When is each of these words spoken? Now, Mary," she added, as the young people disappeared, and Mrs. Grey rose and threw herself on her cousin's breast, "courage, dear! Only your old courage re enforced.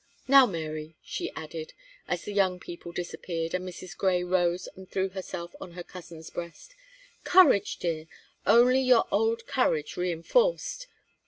Now, 0.27 0.47
Mary," 0.47 0.95
she 1.03 1.31
added, 1.35 1.73
as 2.07 2.23
the 2.23 2.33
young 2.33 2.59
people 2.59 2.91
disappeared, 2.91 3.53
and 3.53 3.69
Mrs. 3.69 3.95
Grey 3.95 4.23
rose 4.23 4.67
and 4.75 4.89
threw 4.89 5.09
herself 5.09 5.55
on 5.61 5.73
her 5.73 5.83
cousin's 5.83 6.31
breast, 6.31 6.73
"courage, 7.23 7.77
dear! 7.77 8.07
Only 8.47 8.81
your 8.81 9.05
old 9.11 9.45
courage 9.45 9.97
re 9.97 10.11
enforced. 10.11 10.87